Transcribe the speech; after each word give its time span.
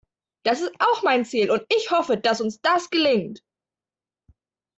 Das 0.43 0.61
ist 0.61 0.71
auch 0.79 1.03
mein 1.03 1.25
Ziel, 1.25 1.51
und 1.51 1.61
ich 1.69 1.91
hoffe, 1.91 2.17
dass 2.17 2.41
uns 2.41 2.59
das 2.61 2.89
gelingt. 2.89 3.43